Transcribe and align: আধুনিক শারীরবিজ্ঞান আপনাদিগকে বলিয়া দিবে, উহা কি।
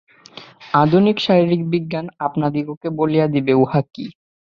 আধুনিক 0.73 1.17
শারীরবিজ্ঞান 1.19 2.05
আপনাদিগকে 2.19 2.87
বলিয়া 2.99 3.25
দিবে, 3.27 3.53
উহা 3.55 3.81
কি। 3.93 4.05